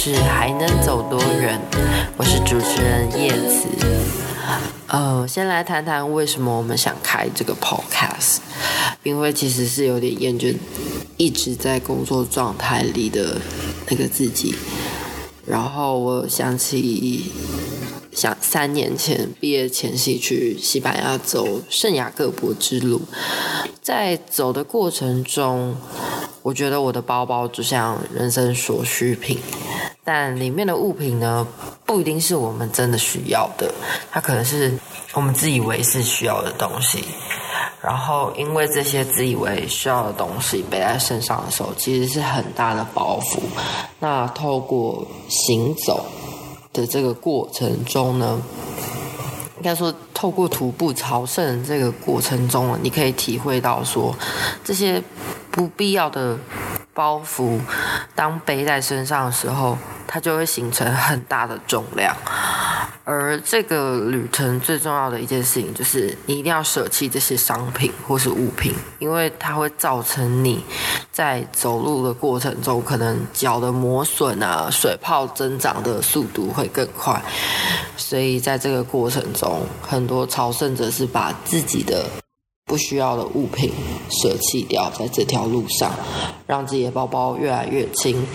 [0.00, 1.60] 是还能走多远？
[2.16, 3.66] 我是主持人叶子。
[4.86, 8.36] 呃，先来谈谈为什么我们想开这个 podcast，
[9.02, 10.54] 因为其实是有点厌倦
[11.16, 13.38] 一直在工作状态里的
[13.88, 14.54] 那个自己。
[15.44, 17.32] 然后我想起，
[18.12, 23.00] 想三年前毕业前夕去西班牙走圣雅各伯之路，
[23.82, 25.76] 在走的过程中。
[26.40, 29.38] 我觉得我的包包就像人生所需品，
[30.10, 31.46] 但里面的物品呢，
[31.84, 33.70] 不一定是我们真的需要的，
[34.10, 34.72] 它可能是
[35.12, 37.04] 我们自以为是需要的东西。
[37.82, 43.38] 然后，因为这些自以为需要的东西背在身上的时候，其实是很大的包袱。
[44.00, 46.06] 那透过行走
[46.72, 48.40] 的这个过程中呢，
[49.58, 54.16] 应该说透过徒步朝圣这个过程中，你可以体会到说
[54.64, 55.02] 这些。
[55.50, 56.38] 不必要的
[56.94, 57.58] 包袱，
[58.14, 59.76] 当背在身上的时候，
[60.08, 62.12] 它就会形成很大的重量。
[63.04, 70.62] 而这个旅程最重要的一件事情，就是你一定要舍弃这些商品或是物品，因为它会造成你
[71.12, 77.22] 在走路的过程中，可能脚的磨损啊，水泡增长的速度会更快。
[77.96, 82.04] 所以在这个过程中，很多朝圣者是把自己的。
[82.68, 83.72] 不需要的物品
[84.10, 85.90] 舍弃掉，在这条路上，
[86.46, 88.26] 让自己的包包越来越轻。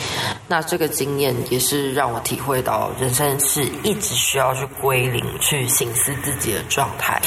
[0.47, 7.21] 那这个经验也是让我体会到，人生是一直需要去归零，去省思自己的状态。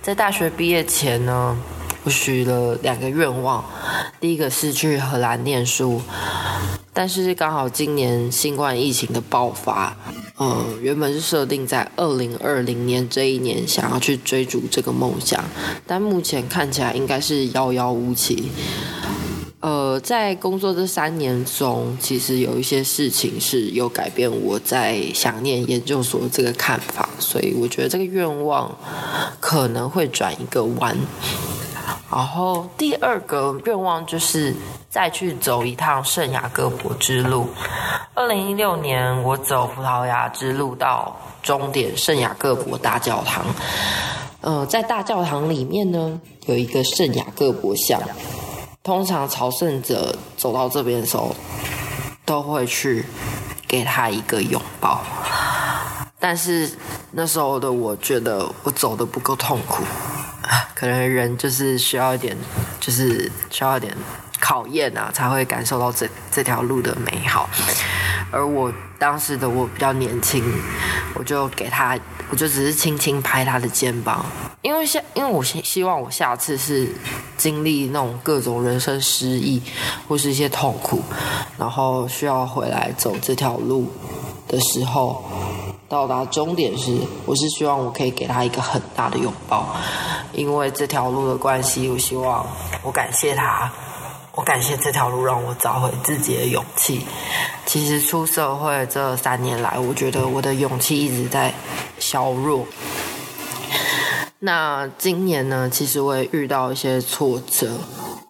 [0.00, 1.56] 在大学毕业前呢，
[2.04, 3.64] 我许了两个愿望，
[4.20, 6.00] 第一个是去荷兰念书。
[6.94, 9.96] 但是刚好今年新冠疫情的爆发，
[10.36, 15.44] 呃，原本是设定在二零二零年这一年想要去追逐这个梦想，
[15.86, 18.50] 但目前看起来应该是遥遥无期。
[19.60, 28.70] 呃，在工作这三年中，其实有一些事情是有改变我在想念研究所这个看法，所以我觉得这个愿望
[29.40, 30.96] 可能会转一个弯。
[32.08, 34.54] 然后第二个愿望就是
[34.88, 37.48] 再去走一趟圣雅各伯之路。
[38.14, 43.44] 二零一六年，我走葡萄牙之路到终点圣雅各伯大教堂。
[44.40, 48.00] 呃，在大教堂里面呢，有一个圣雅各伯像。
[48.88, 51.36] 通常朝圣者走到这边的时候，
[52.24, 53.04] 都会去
[53.66, 55.02] 给他一个拥抱。
[56.18, 56.70] 但是
[57.10, 59.84] 那时候的我觉得我走得不够痛苦。
[60.74, 62.34] 可能人就是需要一点，
[62.80, 63.94] 就是需要一点
[64.40, 67.46] 考验啊，才会感受到这这条路的美好。
[68.30, 70.42] 而我当时的我比较年轻，
[71.18, 71.98] 我就给他，
[72.30, 74.24] 我就只是轻轻拍他的肩膀，
[74.62, 76.88] 因为下，因为我希希望我下次是
[77.36, 79.60] 经历那种各种人生失意
[80.06, 81.02] 或是一些痛苦，
[81.58, 83.92] 然后需要回来走这条路
[84.46, 85.24] 的时候。
[85.88, 89.74] 到达终点时，我是希望我可以给他一个很大的拥抱，
[90.34, 92.46] 因为这条路的关系，我希望
[92.82, 93.72] 我感谢他，
[94.38, 97.00] 我感谢这条路让我找回自己的勇气。
[97.66, 101.52] 其实出社会这三年来，我觉得我的勇气一直在
[101.98, 102.64] 削弱。
[104.38, 107.78] 那今年呢，其实我也遇到一些挫折，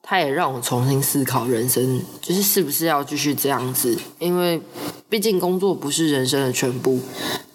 [0.03, 4.59] 它也让我重新思考人生，就是是不是要继续这样子，因为
[5.11, 6.99] 毕竟工作不是人生的全部。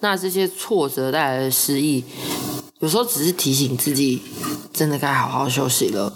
[0.01, 2.03] 那这些挫折带来的失意，
[2.77, 4.21] 有时候只是提醒自己，
[4.71, 6.13] 真的该好好休息了。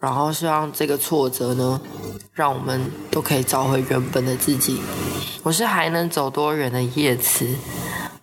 [0.00, 1.78] 然后希望这个挫折呢，
[2.32, 4.80] 让我们都可以找回原本的自己。
[5.42, 7.46] 我是还能走多远的叶慈，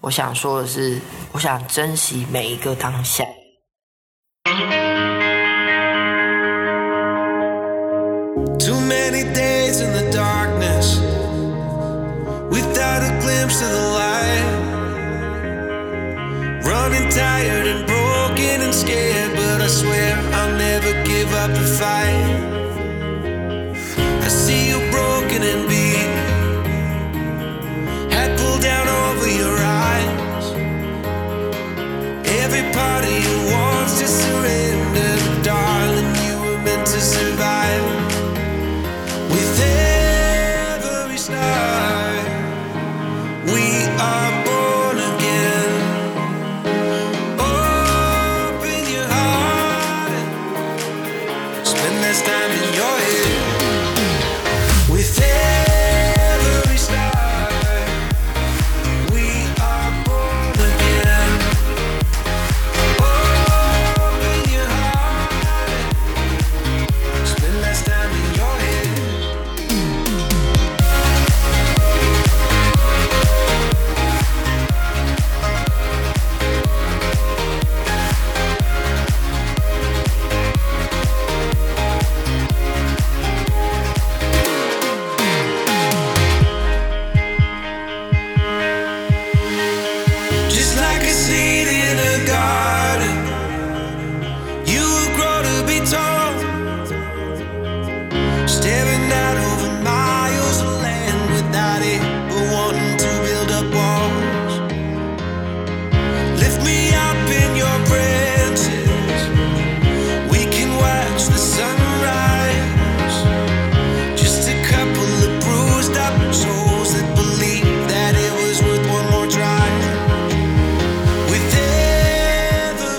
[0.01, 0.99] 我想说的是，
[1.31, 3.23] 我想珍惜每一个当下。
[8.59, 10.99] Too many days in the darkness,
[12.49, 14.43] without a glimpse of the light.
[16.63, 20.91] Running Tired and broken and scared, but I swear I'll never
[21.27, 22.37] give up fight.
[24.23, 25.66] I see you broken and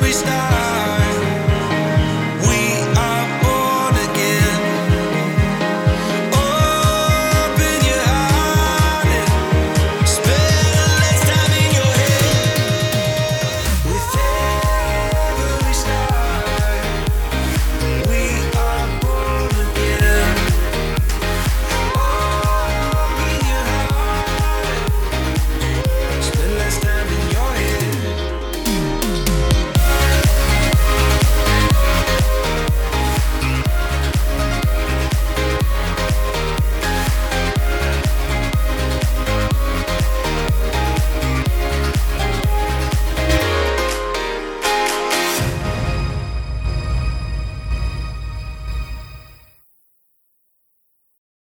[0.08, 0.97] estar.